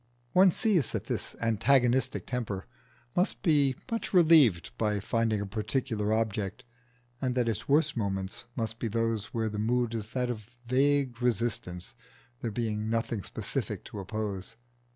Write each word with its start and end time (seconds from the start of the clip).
One 0.33 0.49
sees 0.49 0.93
that 0.93 1.03
this 1.05 1.35
antagonistic 1.39 2.25
temper 2.25 2.65
must 3.15 3.43
be 3.43 3.75
much 3.91 4.15
relieved 4.15 4.71
by 4.79 4.99
finding 4.99 5.39
a 5.41 5.45
particular 5.45 6.11
object, 6.11 6.63
and 7.21 7.35
that 7.35 7.47
its 7.47 7.69
worst 7.69 7.95
moments 7.95 8.45
must 8.55 8.79
be 8.79 8.87
those 8.87 9.25
where 9.25 9.47
the 9.47 9.59
mood 9.59 9.93
is 9.93 10.07
that 10.07 10.31
of 10.31 10.49
vague 10.65 11.21
resistance, 11.21 11.93
there 12.39 12.49
being 12.49 12.89
nothing 12.89 13.21
specific 13.21 13.83
to 13.85 13.99
oppose. 13.99 14.55